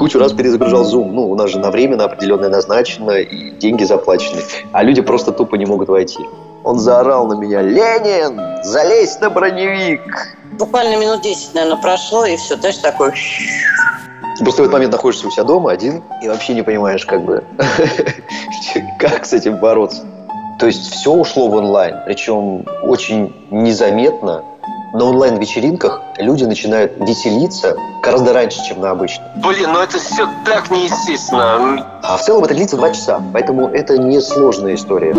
[0.00, 1.10] кучу раз перезагружал Zoom.
[1.12, 4.40] Ну, у нас же на время на определенное назначено, и деньги заплачены.
[4.72, 6.26] А люди просто тупо не могут войти.
[6.64, 10.38] Он заорал на меня, Ленин, залезь на броневик.
[10.58, 13.12] Буквально минут 10, наверное, прошло, и все, знаешь, такой...
[14.38, 17.44] Просто в этот момент находишься у себя дома один и вообще не понимаешь, как бы,
[18.98, 20.06] как с этим бороться.
[20.58, 24.44] То есть все ушло в онлайн, причем очень незаметно.
[24.92, 29.24] На онлайн-вечеринках люди начинают веселиться гораздо раньше, чем на обычном.
[29.36, 31.86] Блин, ну это все так неестественно.
[32.02, 35.14] А в целом это длится два часа, поэтому это не сложная история.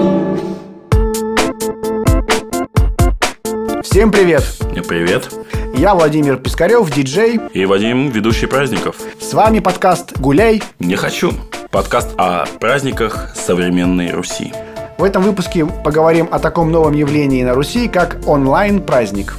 [3.82, 4.44] Всем привет!
[4.90, 5.30] Привет.
[5.74, 7.40] Я Владимир Пискарев, диджей.
[7.54, 8.98] И Вадим, ведущий праздников.
[9.22, 10.62] С вами подкаст «Гуляй».
[10.80, 11.32] Не хочу.
[11.72, 14.54] Подкаст о праздниках современной Руси.
[15.02, 19.34] В этом выпуске поговорим о таком новом явлении на Руси, как онлайн-праздник.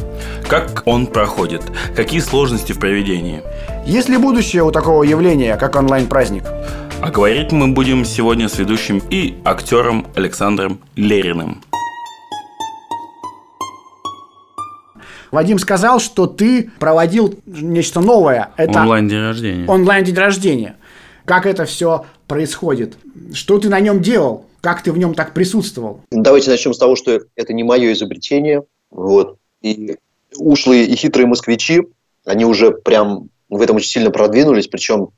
[0.48, 1.62] Как он проходит?
[1.95, 3.43] Какие сложности в проведении?
[3.87, 6.42] Есть ли будущее у такого явления, как онлайн-праздник?
[7.01, 11.62] А говорить мы будем сегодня с ведущим и актером Александром Лериным.
[15.31, 18.51] Вадим сказал, что ты проводил нечто новое.
[18.56, 19.69] Это онлайн-день рождения.
[19.69, 20.77] Онлайн-день рождения.
[21.25, 22.97] Как это все происходит?
[23.33, 24.47] Что ты на нем делал?
[24.62, 26.00] Как ты в нем так присутствовал?
[26.10, 28.62] Давайте начнем с того, что это не мое изобретение.
[28.91, 29.36] Вот.
[29.60, 29.96] И
[30.36, 31.82] ушлые и хитрые москвичи,
[32.24, 35.10] они уже прям в этом очень сильно продвинулись, причем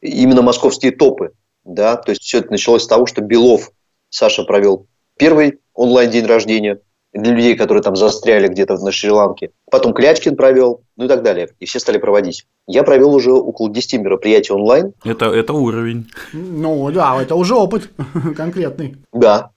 [0.00, 1.32] именно московские топы.
[1.64, 1.96] Да?
[1.96, 3.72] То есть все это началось с того, что Белов
[4.08, 6.78] Саша провел первый онлайн-день рождения–
[7.14, 9.50] для людей, которые там застряли где-то на Шри-Ланке.
[9.70, 11.48] Потом Клячкин провел, ну и так далее.
[11.60, 12.44] И все стали проводить.
[12.66, 14.92] Я провел уже около 10 мероприятий онлайн.
[15.04, 16.10] Это, это уровень.
[16.32, 17.88] Ну да, это уже опыт
[18.36, 18.96] конкретный.
[19.12, 19.50] Да.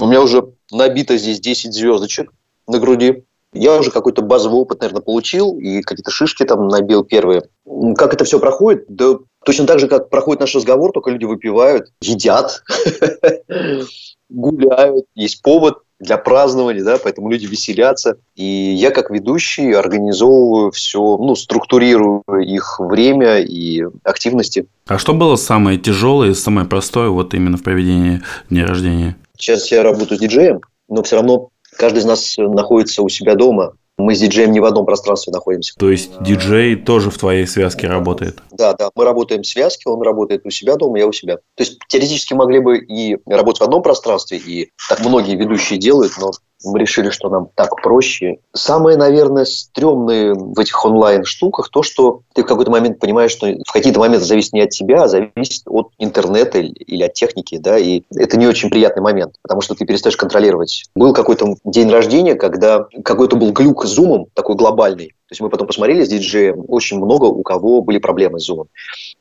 [0.00, 2.32] У меня уже набито здесь 10 звездочек
[2.66, 3.24] на груди.
[3.54, 7.42] Я уже какой-то базовый опыт, наверное, получил, и какие-то шишки там набил первые.
[7.96, 8.86] Как это все проходит?
[8.88, 12.62] Да точно так же, как проходит наш разговор, только люди выпивают, едят,
[14.28, 18.16] гуляют, есть повод для празднования, да, поэтому люди веселятся.
[18.34, 24.66] И я как ведущий организовываю все, ну, структурирую их время и активности.
[24.88, 28.20] А что было самое тяжелое и самое простое вот именно в проведении
[28.50, 29.16] дня рождения?
[29.38, 33.74] Сейчас я работаю с диджеем, но все равно каждый из нас находится у себя дома.
[33.98, 35.74] Мы с диджеем не в одном пространстве находимся.
[35.78, 38.42] То есть диджей тоже в твоей связке работает?
[38.50, 38.90] Да, да.
[38.94, 41.36] Мы работаем в связке, он работает у себя дома, я у себя.
[41.36, 46.12] То есть теоретически могли бы и работать в одном пространстве, и так многие ведущие делают,
[46.18, 46.32] но
[46.64, 48.38] мы решили, что нам так проще.
[48.52, 53.72] Самое, наверное, стрёмное в этих онлайн-штуках то, что ты в какой-то момент понимаешь, что в
[53.72, 58.02] какие-то моменты зависит не от тебя, а зависит от интернета или от техники, да, и
[58.14, 60.84] это не очень приятный момент, потому что ты перестаешь контролировать.
[60.94, 65.48] Был какой-то день рождения, когда какой-то был глюк с зумом, такой глобальный, то есть мы
[65.48, 68.68] потом посмотрели с диджеем, очень много у кого были проблемы с зумом.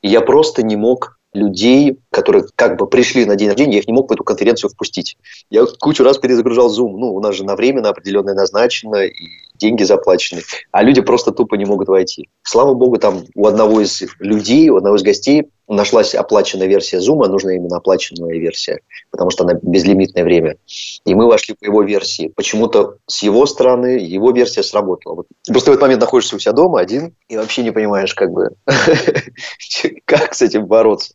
[0.01, 3.87] И я просто не мог людей, которые как бы пришли на день рождения, я их
[3.87, 5.17] не мог в эту конференцию впустить.
[5.49, 6.97] Я кучу раз перезагружал Zoom.
[6.97, 9.13] Ну, у нас же на время на определенное назначено, и
[9.61, 10.41] деньги заплачены.
[10.71, 12.29] А люди просто тупо не могут войти.
[12.43, 17.25] Слава богу, там у одного из людей, у одного из гостей нашлась оплаченная версия Zoom,
[17.27, 20.57] нужна именно оплаченная версия, потому что она безлимитное время.
[21.05, 22.33] И мы вошли по его версии.
[22.35, 25.15] Почему-то с его стороны его версия сработала.
[25.15, 25.27] Вот.
[25.47, 28.49] Просто в этот момент находишься у себя дома один и вообще не понимаешь, как бы,
[30.05, 31.13] как с этим бороться.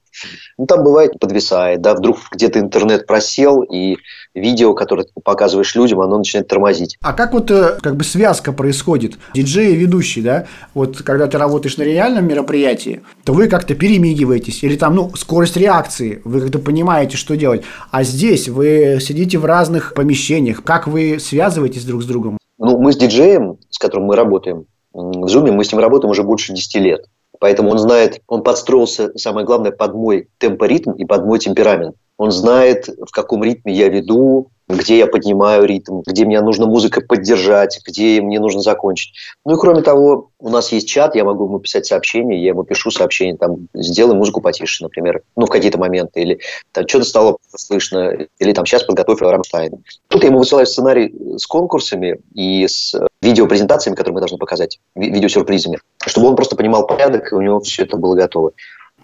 [0.58, 3.96] Ну, там бывает подвисает, да, вдруг где-то интернет просел, и
[4.34, 6.96] видео, которое ты показываешь людям, оно начинает тормозить.
[7.02, 9.18] А как вот э, как бы связка происходит?
[9.34, 10.46] Диджей и ведущий, да?
[10.74, 15.56] Вот когда ты работаешь на реальном мероприятии, то вы как-то перемигиваетесь, или там, ну, скорость
[15.56, 17.62] реакции, вы как-то понимаете, что делать.
[17.90, 20.62] А здесь вы сидите в разных помещениях.
[20.62, 22.38] Как вы связываетесь друг с другом?
[22.58, 26.22] Ну, мы с диджеем, с которым мы работаем, в Zoom мы с ним работаем уже
[26.22, 27.04] больше 10 лет.
[27.38, 31.96] Поэтому он знает, он подстроился, самое главное, под мой темпоритм и под мой темперамент.
[32.16, 37.04] Он знает, в каком ритме я веду, где я поднимаю ритм, где мне нужно музыкой
[37.04, 39.12] поддержать, где мне нужно закончить.
[39.44, 42.64] Ну и кроме того, у нас есть чат, я могу ему писать сообщения, я ему
[42.64, 46.40] пишу сообщения, там, сделай музыку потише, например, ну, в какие-то моменты, или
[46.72, 49.84] там, что-то стало слышно, или там, сейчас подготовь Рамштайн.
[50.08, 55.78] Тут я ему высылаю сценарий с конкурсами и с видеопрезентациями, которые мы должны показать, видеосюрпризами,
[56.06, 58.52] чтобы он просто понимал порядок, и у него все это было готово.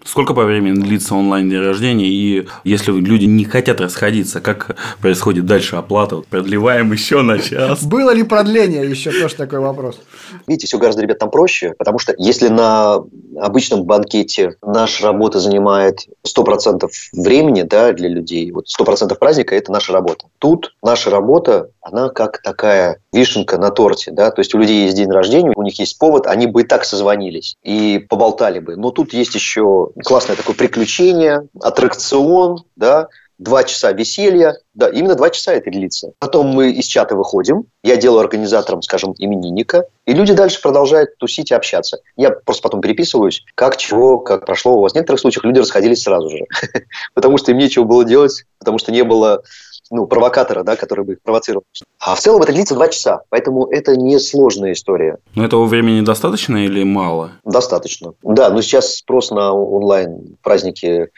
[0.04, 2.06] Сколько по времени длится онлайн день рождения?
[2.06, 6.16] И если люди не хотят расходиться, как происходит дальше оплата?
[6.16, 7.84] Вот продлеваем еще на час.
[7.84, 8.88] Было ли продление?
[8.88, 10.00] Еще тоже такой вопрос.
[10.46, 12.98] Видите, все гораздо, ребят, там проще, потому что если на
[13.40, 19.92] обычном банкете наша работа занимает 100% времени да, для людей, вот 100% праздника– это наша
[19.92, 20.26] работа.
[20.38, 24.96] Тут наша работа она как такая вишенка на торте, да, то есть у людей есть
[24.96, 28.76] день рождения, у них есть повод, они бы и так созвонились и поболтали бы.
[28.76, 33.08] Но тут есть еще классное такое приключение, аттракцион, да,
[33.38, 36.12] два часа веселья, да, именно два часа это длится.
[36.20, 41.50] Потом мы из чата выходим, я делаю организатором, скажем, именинника, и люди дальше продолжают тусить
[41.50, 41.98] и общаться.
[42.16, 44.92] Я просто потом переписываюсь, как, чего, как прошло у вас.
[44.92, 46.38] В некоторых случаях люди расходились сразу же,
[47.14, 49.42] потому что им нечего было делать, потому что не было
[49.92, 51.64] ну, провокатора, да, который бы их провоцировал.
[52.00, 55.18] А в целом это длится два часа, поэтому это не сложная история.
[55.34, 57.32] Но этого времени достаточно или мало?
[57.44, 58.14] Достаточно.
[58.22, 61.10] Да, но сейчас спрос на онлайн праздники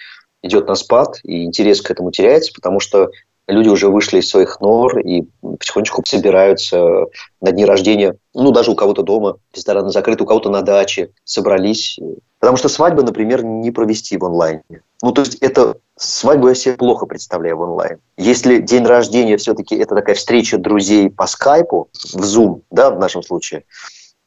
[0.43, 3.11] идет на спад, и интерес к этому теряется, потому что
[3.47, 7.07] люди уже вышли из своих нор и потихонечку собираются
[7.41, 11.99] на дни рождения, ну, даже у кого-то дома, рестораны закрыты, у кого-то на даче, собрались.
[12.39, 14.63] Потому что свадьбы, например, не провести в онлайне.
[15.03, 17.99] Ну, то есть, это свадьбу я себе плохо представляю в онлайн.
[18.17, 23.23] Если день рождения все-таки это такая встреча друзей по скайпу, в Zoom, да, в нашем
[23.23, 23.65] случае,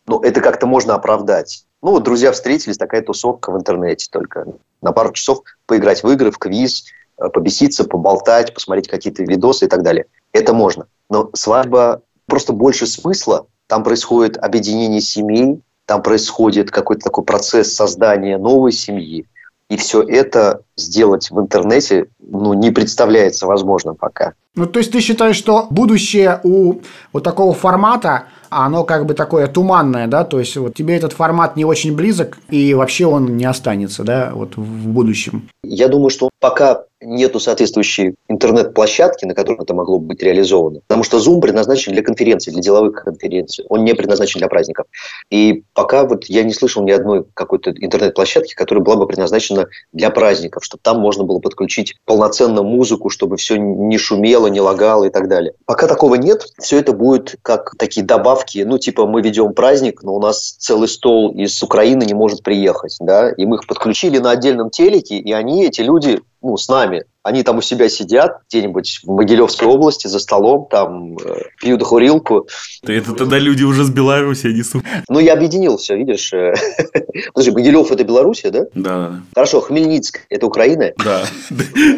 [0.06, 1.66] ну, это как-то можно оправдать.
[1.82, 4.46] Ну, вот друзья встретились, такая тусовка в интернете только.
[4.82, 6.86] На пару часов поиграть в игры, в квиз,
[7.18, 10.06] побеситься, поболтать, посмотреть какие-то видосы и так далее.
[10.34, 10.88] Это можно.
[11.10, 13.48] Но свадьба просто больше смысла.
[13.68, 19.26] Там происходит объединение семей, там происходит какой-то такой процесс создания новой семьи.
[19.70, 24.34] И все это сделать в интернете ну, не представляется возможным пока.
[24.56, 26.80] Ну, то есть ты считаешь, что будущее у
[27.12, 31.58] вот такого формата оно как бы такое туманное, да, то есть вот тебе этот формат
[31.58, 35.50] не очень близок, и вообще он не останется, да, вот в будущем.
[35.64, 40.82] Я думаю, что пока нету соответствующей интернет-площадки, на которой это могло быть реализовано.
[40.88, 43.66] Потому что Zoom предназначен для конференций, для деловых конференций.
[43.70, 44.88] Он не предназначен для праздников.
[45.30, 50.10] И пока вот я не слышал ни одной какой-то интернет-площадки, которая была бы предназначена для
[50.10, 55.10] праздников, чтобы там можно было подключить полноценно музыку, чтобы все не шумело, не лагало и
[55.10, 55.54] так далее.
[55.66, 60.16] Пока такого нет, все это будет как такие добавки, ну типа мы ведем праздник, но
[60.16, 64.32] у нас целый стол из Украины не может приехать, да, и мы их подключили на
[64.32, 67.04] отдельном телеке, и они, эти люди, ну, с нами.
[67.24, 72.48] Они там у себя сидят где-нибудь в Могилевской области за столом, там э, пьют горилку.
[72.84, 74.84] Это тогда люди уже с Беларуси несут.
[75.10, 76.32] Ну, я объединил все, видишь.
[76.32, 76.54] э.
[77.34, 78.66] Подожди, Могилев– это Белоруссия, да?
[78.74, 79.22] Да, да.
[79.36, 80.94] Хорошо, Хмельницк– это Украина?
[81.04, 81.24] Да,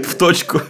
[0.04, 0.62] в точку.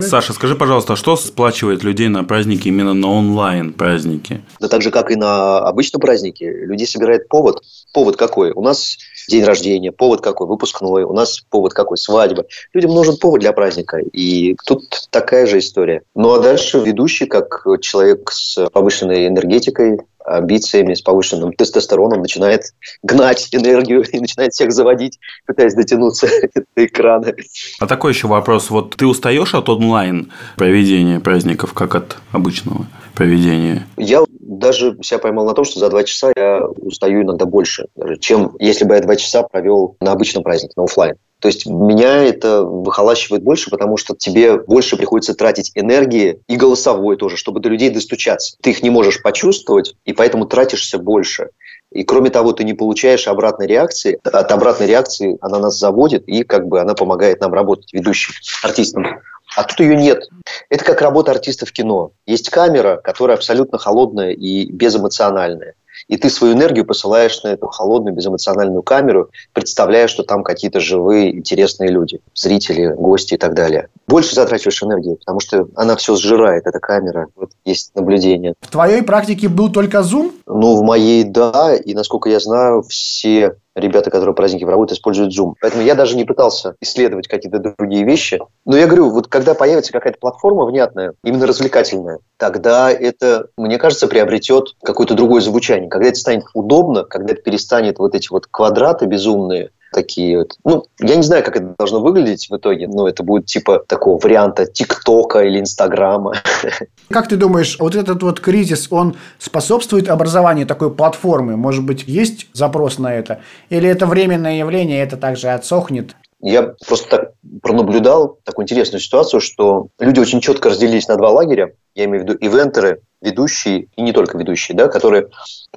[0.00, 4.42] Саша, скажи, пожалуйста, а что сплачивает людей на праздники именно на онлайн праздники?
[4.58, 7.62] Да так же, как и на обычном празднике, людей собирает повод.
[7.92, 8.52] Повод какой?
[8.52, 8.98] У нас
[9.30, 10.46] день рождения, повод какой?
[10.46, 11.04] Выпускной.
[11.04, 11.96] У нас повод какой?
[11.96, 12.44] Свадьба.
[12.74, 13.98] Людям нужен повод для праздника.
[13.98, 16.02] И тут такая же история.
[16.14, 23.48] Ну, а дальше ведущий, как человек с повышенной энергетикой, амбициями, с повышенным тестостероном начинает гнать
[23.52, 26.28] энергию и начинает всех заводить, пытаясь дотянуться
[26.76, 27.34] до экрана.
[27.78, 28.70] А такой еще вопрос.
[28.70, 33.86] Вот ты устаешь от онлайн проведения праздников, как от обычного проведения?
[33.96, 34.22] Я
[34.60, 37.86] даже себя поймал на том, что за два часа я устаю иногда больше,
[38.20, 41.16] чем если бы я два часа провел на обычном празднике, на офлайн.
[41.40, 47.16] То есть меня это выхолащивает больше, потому что тебе больше приходится тратить энергии и голосовой
[47.16, 48.56] тоже, чтобы до людей достучаться.
[48.62, 51.48] Ты их не можешь почувствовать, и поэтому тратишься больше.
[51.90, 54.20] И кроме того, ты не получаешь обратной реакции.
[54.22, 59.06] От обратной реакции она нас заводит, и как бы она помогает нам работать, ведущим артистам.
[59.56, 60.28] А тут ее нет.
[60.68, 62.12] Это как работа артиста в кино.
[62.26, 65.74] Есть камера, которая абсолютно холодная и безэмоциональная.
[66.08, 71.36] И ты свою энергию посылаешь на эту холодную, безэмоциональную камеру, представляя, что там какие-то живые,
[71.36, 73.88] интересные люди, зрители, гости и так далее.
[74.06, 77.28] Больше затрачиваешь энергии, потому что она все сжирает, эта камера.
[77.36, 78.54] Вот есть наблюдение.
[78.60, 80.32] В твоей практике был только Zoom?
[80.46, 81.74] Ну, в моей, да.
[81.74, 85.54] И, насколько я знаю, все ребята, которые праздники проводят, используют Zoom.
[85.60, 88.40] Поэтому я даже не пытался исследовать какие-то другие вещи.
[88.64, 94.08] Но я говорю, вот когда появится какая-то платформа внятная, именно развлекательная, тогда это, мне кажется,
[94.08, 95.88] приобретет какое-то другое звучание.
[95.88, 100.56] Когда это станет удобно, когда это перестанет вот эти вот квадраты безумные, такие вот.
[100.64, 104.18] Ну, я не знаю, как это должно выглядеть в итоге, но это будет типа такого
[104.18, 106.34] варианта ТикТока или Инстаграма.
[107.10, 111.56] Как ты думаешь, вот этот вот кризис, он способствует образованию такой платформы?
[111.56, 113.40] Может быть, есть запрос на это?
[113.68, 116.14] Или это временное явление, это также отсохнет?
[116.42, 121.74] Я просто так пронаблюдал такую интересную ситуацию, что люди очень четко разделились на два лагеря.
[121.94, 125.28] Я имею в виду ивентеры, ведущие и не только ведущие, да, которые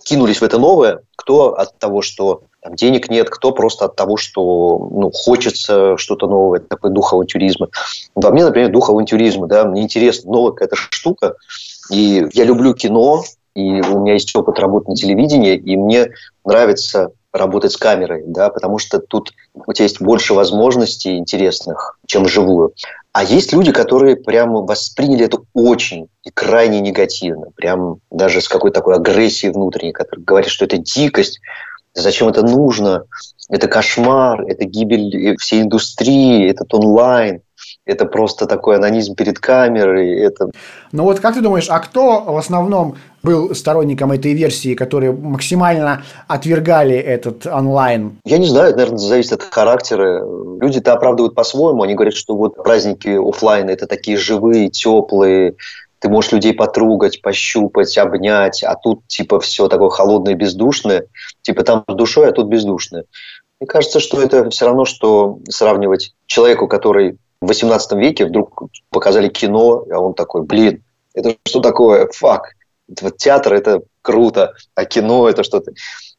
[0.06, 1.02] кинулись в это новое.
[1.18, 6.28] Кто от того, что там, денег нет, кто просто от того, что ну, хочется что-то
[6.28, 7.68] новое, такой дух авантюризма.
[8.16, 11.36] Во мне, например, дух авантюризма, да, мне интересна новая какая-то штука,
[11.92, 16.12] и я люблю кино, и у меня есть опыт работы на телевидении, и мне
[16.46, 22.24] нравится работать с камерой, да, потому что тут у тебя есть больше возможностей интересных, чем
[22.24, 22.74] вживую.
[23.12, 27.48] А есть люди, которые прямо восприняли это очень и крайне негативно.
[27.56, 31.40] Прям даже с какой-то такой агрессией внутренней, которые говорят, что это дикость,
[31.94, 33.04] зачем это нужно,
[33.50, 37.42] это кошмар, это гибель всей индустрии, этот онлайн
[37.86, 40.18] это просто такой анонизм перед камерой.
[40.20, 40.50] Это...
[40.92, 46.04] Ну вот как ты думаешь, а кто в основном был сторонником этой версии, которые максимально
[46.28, 48.20] отвергали этот онлайн?
[48.26, 50.24] Я не знаю, это, наверное, зависит от характера.
[50.62, 51.84] Люди это оправдывают по-своему.
[51.84, 55.56] Они говорят, что вот праздники офлайн это такие живые, теплые,
[56.04, 61.06] ты можешь людей потрогать, пощупать, обнять, а тут типа все такое холодное, бездушное.
[61.44, 63.06] Типа там душой, а тут бездушное.
[63.62, 69.30] Мне кажется, что это все равно, что сравнивать человеку, который в 18 веке вдруг показали
[69.30, 70.84] кино, а он такой, блин,
[71.14, 72.10] это что такое?
[72.12, 72.50] Фак.
[73.02, 75.72] Вот театр– это круто, а кино– это что-то.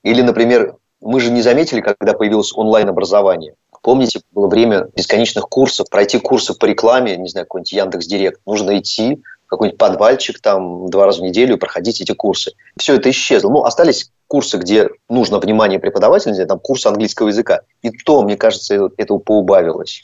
[0.03, 3.53] Или, например, мы же не заметили, когда появилось онлайн-образование.
[3.83, 8.41] Помните, было время бесконечных курсов, пройти курсы по рекламе, не знаю, какой-нибудь Яндекс Директ.
[8.47, 9.23] Нужно идти
[9.55, 12.53] какой-нибудь подвальчик там два раза в неделю проходить эти курсы.
[12.77, 13.51] Все это исчезло.
[13.51, 17.61] Ну, остались курсы, где нужно внимание преподавателя, там курсы английского языка.
[17.83, 20.03] И то, мне кажется, этого поубавилось.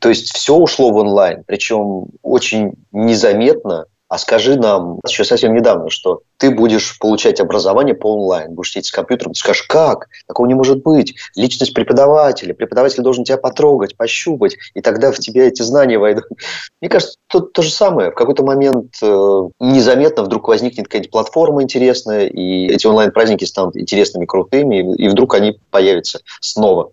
[0.00, 3.84] То есть все ушло в онлайн, причем очень незаметно.
[4.10, 8.86] А скажи нам, еще совсем недавно, что ты будешь получать образование по онлайн, будешь сидеть
[8.86, 10.08] с компьютером, ты скажешь, как?
[10.26, 11.14] Такого не может быть.
[11.36, 16.24] Личность преподавателя, преподаватель должен тебя потрогать, пощупать, и тогда в тебя эти знания войдут.
[16.80, 18.10] Мне кажется, тут то же самое.
[18.10, 24.26] В какой-то момент э, незаметно вдруг возникнет какая-нибудь платформа интересная, и эти онлайн-праздники станут интересными,
[24.26, 26.90] крутыми, и вдруг они появятся снова.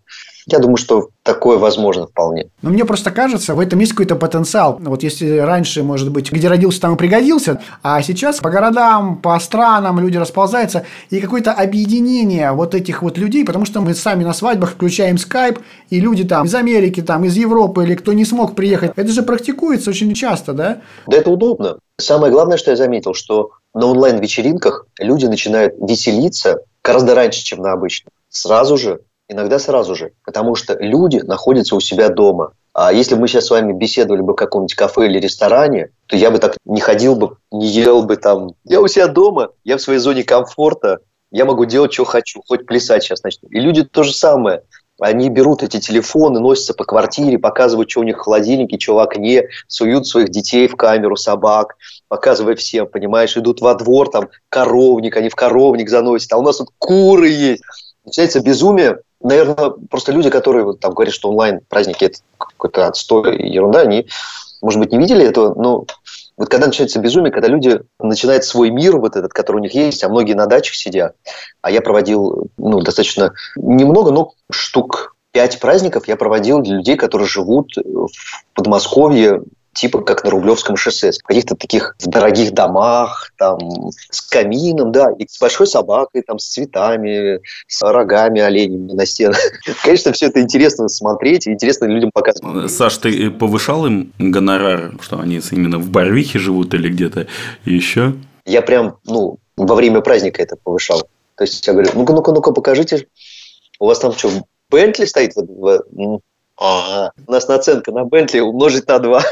[0.50, 2.48] Я думаю, что такое возможно вполне.
[2.62, 4.78] Но мне просто кажется, в этом есть какой-то потенциал.
[4.80, 9.38] Вот если раньше, может быть, где родился, там и пригодился, а сейчас по городам, по
[9.42, 14.34] странам люди расползаются, и какое-то объединение вот этих вот людей, потому что мы сами на
[14.34, 18.56] свадьбах включаем скайп, и люди там из Америки, там из Европы, или кто не смог
[18.56, 20.82] приехать, это же практикуется очень часто, да?
[21.08, 21.80] Да это удобно.
[22.00, 27.74] Самое главное, что я заметил, что на онлайн-вечеринках люди начинают веселиться гораздо раньше, чем на
[27.74, 28.14] обычных.
[28.30, 32.54] Сразу же Иногда сразу же, потому что люди находятся у себя дома.
[32.74, 36.16] А если бы мы сейчас с вами беседовали бы в каком-нибудь кафе или ресторане, то
[36.16, 38.52] я бы так не ходил бы, не ел бы там.
[38.64, 41.00] Я у себя дома, я в своей зоне комфорта,
[41.32, 43.50] я могу делать, что хочу, хоть плясать сейчас начну.
[43.50, 44.62] И люди то же самое.
[45.00, 49.00] Они берут эти телефоны, носятся по квартире, показывают, что у них в холодильнике, что в
[49.00, 51.76] окне, суют своих детей в камеру, собак,
[52.08, 56.58] показывая всем, понимаешь, идут во двор, там, коровник, они в коровник заносят, а у нас
[56.58, 57.64] тут куры есть.
[58.08, 63.36] Начинается безумие, наверное, просто люди, которые вот, там говорят, что онлайн праздники это какой-то отстой
[63.36, 64.08] и ерунда, они,
[64.62, 65.86] может быть, не видели этого, но
[66.38, 70.06] вот когда начинается безумие, когда люди начинают свой мир, вот этот, который у них есть,
[70.06, 71.16] а многие на дачах сидят,
[71.62, 77.28] а я проводил ну, достаточно немного, но штук пять праздников я проводил для людей, которые
[77.28, 78.10] живут в
[78.54, 79.44] Подмосковье,
[79.78, 83.60] типа как на Рублевском шоссе, в каких-то таких дорогих домах, там,
[84.10, 89.38] с камином, да, и с большой собакой, там, с цветами, с рогами оленями на стенах.
[89.84, 92.72] Конечно, все это интересно смотреть, интересно людям показывать.
[92.72, 97.28] Саш, ты повышал им гонорар, что они именно в Барвихе живут или где-то
[97.66, 98.16] еще?
[98.46, 101.08] Я прям, ну, во время праздника это повышал.
[101.36, 103.06] То есть я говорю, ну-ка, ну-ка, ну-ка, покажите,
[103.80, 104.32] у вас там что,
[104.72, 105.34] Бентли стоит?
[106.58, 107.12] Ага.
[107.28, 109.24] У нас наценка на Бентли умножить на 2.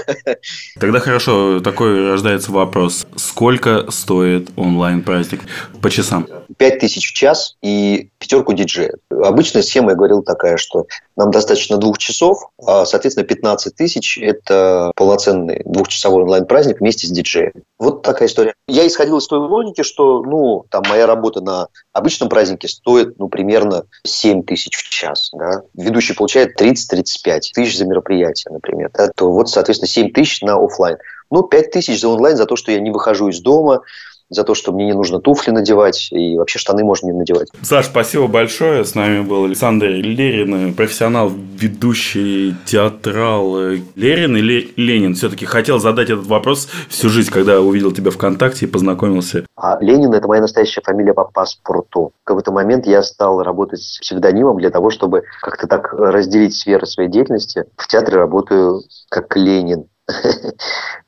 [0.79, 3.07] Тогда хорошо, такой рождается вопрос.
[3.15, 5.41] Сколько стоит онлайн-праздник
[5.81, 6.27] по часам?
[6.57, 8.93] 5 тысяч в час и пятерку диджея.
[9.09, 14.91] Обычная схема, я говорил, такая, что нам достаточно двух часов, а, соответственно, 15 тысяч– это
[14.95, 17.53] полноценный двухчасовой онлайн-праздник вместе с диджеем.
[17.79, 18.53] Вот такая история.
[18.67, 23.29] Я исходил из той логики, что, ну, там, моя работа на обычном празднике стоит, ну,
[23.29, 25.63] примерно 7 тысяч в час, да.
[25.73, 30.97] Ведущий получает 30-35 тысяч за мероприятие, например, да, то вот, соответственно, 7 тысяч на офлайн.
[31.31, 33.81] Ну, 5 тысяч за онлайн за то, что я не выхожу из дома,
[34.29, 37.49] за то, что мне не нужно туфли надевать, и вообще штаны можно не надевать.
[37.61, 38.83] Саш, спасибо большое.
[38.83, 43.57] С нами был Александр Лерин, профессионал, ведущий театрал.
[43.95, 45.15] Лерин или Ленин?
[45.15, 49.45] Все-таки хотел задать этот вопрос всю жизнь, когда увидел тебя ВКонтакте и познакомился.
[49.55, 52.13] А Ленин– это моя настоящая фамилия по паспорту.
[52.23, 56.85] В какой-то момент я стал работать с псевдонимом для того, чтобы как-то так разделить сферы
[56.85, 57.65] своей деятельности.
[57.77, 59.85] В театре работаю как Ленин.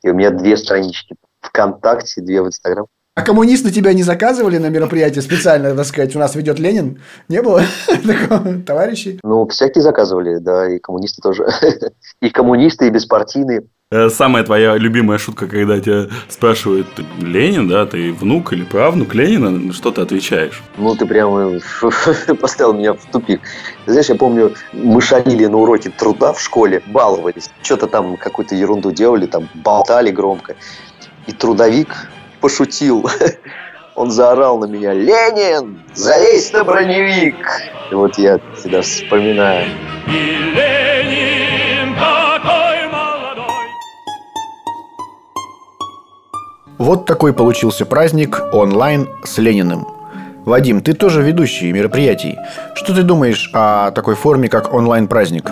[0.03, 2.87] И у меня две странички ВКонтакте, две в Инстаграм.
[3.17, 6.99] А коммунисты тебя не заказывали на мероприятие специально, так сказать, у нас ведет Ленин?
[7.29, 9.19] Не было такого, товарищей?
[9.23, 11.47] Ну, всякие заказывали, да, и коммунисты тоже.
[12.21, 13.63] И коммунисты, и беспартийные.
[13.89, 19.15] Э, Самая твоя любимая шутка, когда тебя спрашивают, «Ты Ленин, да, ты внук или правнук
[19.15, 20.61] Ленина, что ты отвечаешь?
[20.77, 21.59] Ну, ты прямо
[22.39, 23.41] поставил меня в тупик.
[23.87, 27.49] Знаешь, я помню, мы шалили на уроке труда в школе, баловались.
[27.63, 30.55] Что-то там какую-то ерунду делали, там болтали громко.
[31.25, 32.09] И трудовик
[32.39, 33.09] пошутил.
[33.95, 37.35] Он заорал на меня «Ленин, залезь на броневик!»
[37.89, 39.67] И вот я всегда вспоминаю.
[46.77, 49.87] Вот такой получился праздник онлайн с Лениным.
[50.45, 52.37] Вадим, ты тоже ведущий мероприятий.
[52.75, 55.51] Что ты думаешь о такой форме, как онлайн-праздник?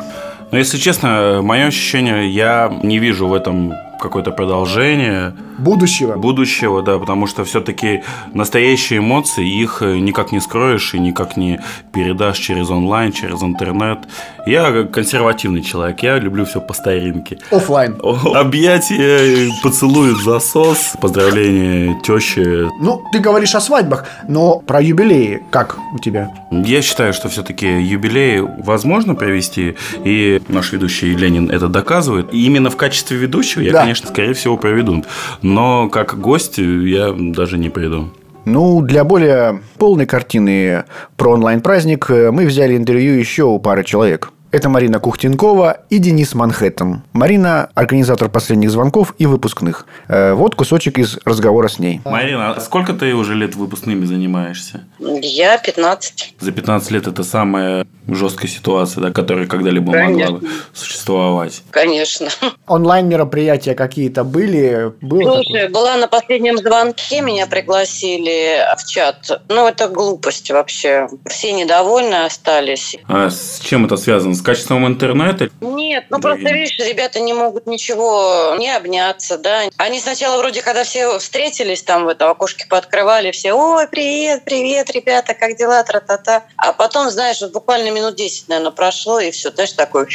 [0.52, 6.16] Но, если честно, мое ощущение, я не вижу в этом какое-то продолжение Будущего.
[6.16, 11.60] будущего, да, потому что все-таки настоящие эмоции, их никак не скроешь и никак не
[11.94, 14.00] передашь через онлайн, через интернет.
[14.46, 17.38] Я консервативный человек, я люблю все по старинке.
[17.52, 17.96] Оффлайн.
[18.02, 22.68] О, Объятия, поцелуй взасос, поздравления тещи.
[22.82, 26.32] Ну, ты говоришь о свадьбах, но про юбилеи как у тебя?
[26.52, 32.34] Я считаю, что все-таки юбилей возможно провести, и наш ведущий Ленин это доказывает.
[32.34, 33.85] И именно в качестве ведущего я, Да.
[33.86, 35.04] Конечно, скорее всего, проведу.
[35.42, 38.10] Но как гость я даже не приду.
[38.46, 40.84] Ну, для более полной картины
[41.18, 44.32] про онлайн-праздник э, мы взяли интервью еще у пары человек.
[44.56, 47.02] Это Марина Кухтенкова и Денис Манхэттен.
[47.12, 49.86] Марина– организатор последних звонков и выпускных.
[50.08, 52.00] Э, Вот кусочек из разговора с ней.
[52.06, 54.86] Марина, а сколько ты уже лет выпускными занимаешься?
[54.98, 56.36] Я 15.
[56.40, 60.42] За 15 лет это самая жесткая ситуация, да, которая когда-либо могла Конечно.
[60.74, 61.64] существовать.
[61.72, 62.30] Конечно.
[62.68, 64.94] Онлайн-мероприятия какие-то были?
[65.02, 69.42] Было Слушай, была на последнем звонке, меня пригласили в чат.
[69.50, 71.10] Ну, это глупость вообще.
[71.26, 72.98] Все недовольны остались.
[73.10, 74.36] А с чем это связано?
[74.46, 75.50] Качеством интернета?
[75.60, 79.64] Нет, ну Да, просто, я- видишь, ребята не могут ничего не обняться, да.
[79.78, 84.92] Они сначала вроде, когда все встретились, там в этом окошке пооткрывали, все, ой, привет, привет,
[84.92, 86.44] ребята, как дела, тра-та-та.
[86.58, 90.08] А потом, знаешь, вот буквально минут 10, наверное, прошло, и все, знаешь, такой...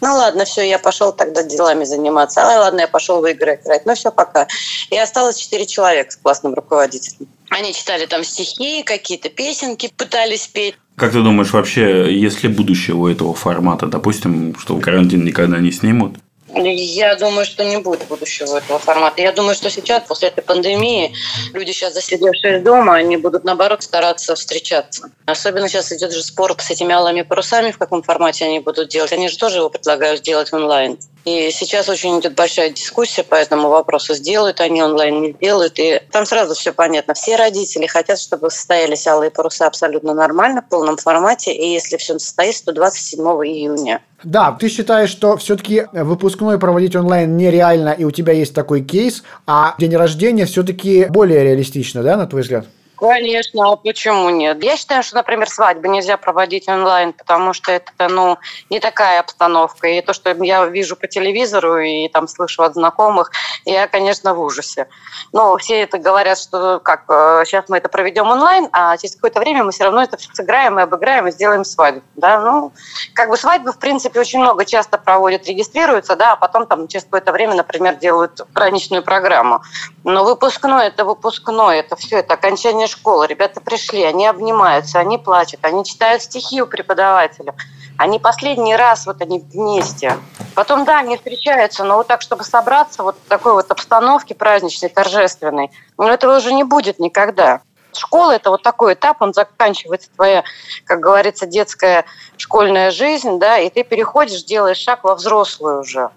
[0.00, 2.42] Ну ладно, все, я пошел тогда делами заниматься.
[2.42, 3.84] А ладно, я пошел в игры играть.
[3.84, 4.46] Ну все, пока.
[4.90, 7.28] И осталось четыре человека с классным руководителем.
[7.50, 10.76] Они читали там стихи, какие-то песенки пытались петь.
[10.98, 13.86] Как ты думаешь, вообще, есть ли будущее у этого формата?
[13.86, 16.16] Допустим, что карантин никогда не снимут?
[16.54, 19.20] Я думаю, что не будет будущего этого формата.
[19.20, 21.14] Я думаю, что сейчас, после этой пандемии,
[21.52, 25.10] люди сейчас засидевшие дома, они будут, наоборот, стараться встречаться.
[25.26, 29.12] Особенно сейчас идет же спор с этими алыми парусами, в каком формате они будут делать.
[29.12, 30.98] Они же тоже его предлагают сделать онлайн.
[31.24, 34.14] И сейчас очень идет большая дискуссия по этому вопросу.
[34.14, 35.78] Сделают они онлайн, не сделают.
[35.78, 37.12] И там сразу все понятно.
[37.12, 41.52] Все родители хотят, чтобы состоялись алые паруса абсолютно нормально, в полном формате.
[41.52, 44.02] И если все состоится, то 27 июня.
[44.24, 49.22] Да, ты считаешь, что все-таки выпускной проводить онлайн нереально, и у тебя есть такой кейс,
[49.46, 52.66] а день рождения все-таки более реалистично, да, на твой взгляд?
[53.00, 54.62] Конечно, а почему нет?
[54.62, 58.38] Я считаю, что, например, свадьбы нельзя проводить онлайн, потому что это, ну,
[58.70, 59.86] не такая обстановка.
[59.88, 63.30] И то, что я вижу по телевизору и там слышу от знакомых,
[63.64, 64.88] я, конечно, в ужасе.
[65.32, 67.04] Но все это говорят, что как
[67.46, 70.78] сейчас мы это проведем онлайн, а через какое-то время мы все равно это все сыграем
[70.78, 72.02] и обыграем и сделаем свадьбу.
[72.16, 72.40] Да?
[72.40, 72.72] Ну,
[73.14, 77.04] как бы свадьбы, в принципе, очень много часто проводят, регистрируются, да, а потом там через
[77.04, 79.62] какое-то время, например, делают праздничную программу.
[80.04, 83.26] Но выпускной– это выпускной, это все, это окончание школы.
[83.26, 87.54] Ребята пришли, они обнимаются, они плачут, они читают стихи у преподавателя.
[87.96, 90.16] Они последний раз вот они вместе.
[90.54, 94.88] Потом, да, они встречаются, но вот так, чтобы собраться вот в такой вот обстановке праздничной,
[94.88, 97.60] торжественной, ну, этого уже не будет никогда.
[97.92, 100.44] Школа– это вот такой этап, он заканчивается твоя,
[100.84, 102.04] как говорится, детская
[102.36, 106.10] школьная жизнь, да, и ты переходишь, делаешь шаг во взрослую уже.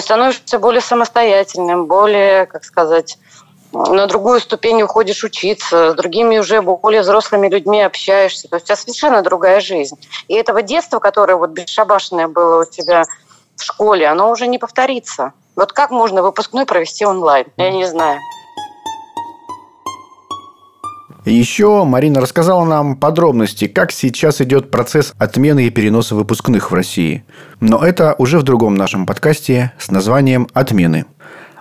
[0.00, 3.18] Становишься более самостоятельным, более, как сказать,
[3.72, 8.48] на другую ступень уходишь учиться, с другими уже более взрослыми людьми общаешься.
[8.48, 9.96] То есть у тебя совершенно другая жизнь.
[10.28, 13.04] И этого детства, которое вот бесшабашное было у тебя
[13.56, 15.32] в школе, оно уже не повторится.
[15.56, 17.46] Вот как можно выпускной провести онлайн?
[17.56, 18.20] Я не знаю.
[21.24, 27.24] Еще Марина рассказала нам подробности, как сейчас идет процесс отмены и переноса выпускных в России.
[27.58, 31.04] Но это уже в другом нашем подкасте с названием «Отмены».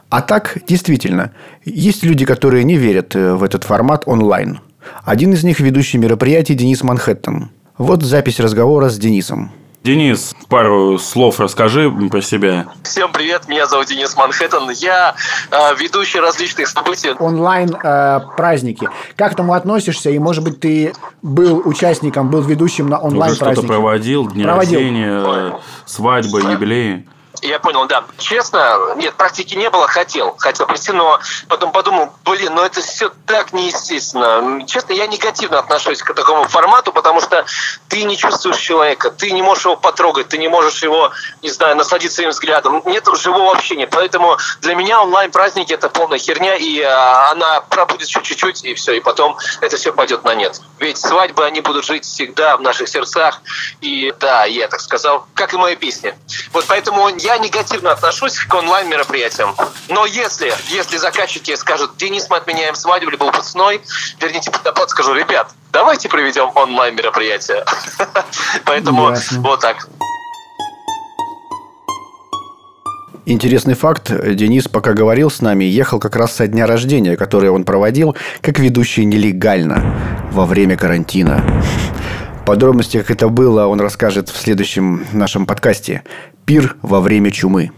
[0.10, 1.32] А так, действительно,
[1.64, 4.60] есть люди, которые не верят э, в этот формат онлайн.
[5.04, 7.50] Один из них– ведущий мероприятий Денис Манхэттен.
[7.78, 9.52] Вот запись разговора с Денисом.
[9.84, 12.66] Денис, пару слов расскажи про себя.
[12.82, 14.70] Всем привет, меня зовут Денис Манхэттен.
[14.72, 15.16] Я
[15.52, 17.10] э, ведущий различных событий.
[17.20, 18.88] Онлайн э, праздники.
[19.16, 20.10] Как к этому относишься?
[20.10, 23.68] И, может быть, ты был участником, был ведущим на онлайн Уже что-то празднике?
[23.68, 24.80] проводил, дни Проводил.
[24.80, 25.52] рождения, э,
[25.86, 27.06] свадьбы, юбилеи.
[27.42, 28.06] Я понял, да.
[28.18, 30.36] Честно, нет, практики не было, хотел.
[30.38, 34.66] Хотел прийти, но потом подумал, блин, ну это все так неестественно.
[34.66, 37.46] Честно, я негативно отношусь к такому формату, потому что
[37.90, 41.76] ты не чувствуешь человека, ты не можешь его потрогать, ты не можешь его, не знаю,
[41.76, 42.82] насладиться своим взглядом.
[42.86, 43.88] Нет живого общения.
[43.88, 49.00] Поэтому для меня онлайн-праздники это полная херня, и а, она пробудет чуть-чуть, и все, и
[49.00, 50.60] потом это все пойдет на нет.
[50.80, 53.42] Ведь свадьбы, они будут жить всегда в наших сердцах.
[53.82, 56.14] И да, я так сказал, как и мои песни.
[56.52, 59.56] Вот поэтому я негативно отношусь к онлайн-мероприятиям.
[59.90, 63.82] Но если, если заказчики скажут, Денис, мы отменяем свадьбу, либо выпускной,
[64.22, 67.66] верните предоплату, скажу, ребят, давайте проведем онлайн-мероприятие.
[68.66, 69.88] Поэтому вот так.
[73.26, 74.12] Интересный факт.
[74.36, 78.60] Денис, пока говорил с нами, ехал как раз со дня рождения, который он проводил как
[78.60, 79.84] ведущий нелегально
[80.32, 81.44] во время карантина.
[82.46, 86.04] Подробности, как это было, он расскажет в следующем нашем подкасте.
[86.46, 87.72] «Пир во время чумы».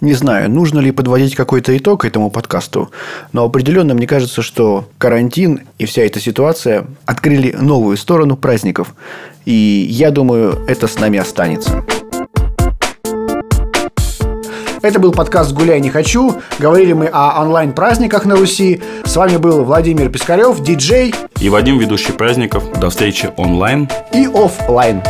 [0.00, 2.90] Не знаю, нужно ли подводить какой-то итог этому подкасту,
[3.32, 8.94] но определенно мне кажется, что карантин и вся эта ситуация открыли новую сторону праздников.
[9.44, 11.84] И я думаю, это с нами останется.
[14.84, 16.36] Это был подкаст «Гуляй не хочу».
[16.58, 18.82] Говорили мы о онлайн-праздниках на Руси.
[19.06, 22.64] С вами был Владимир Пискарев, диджей И Вадим, ведущий праздников.
[22.78, 23.88] До встречи онлайн.
[24.12, 25.00] и оффлайн.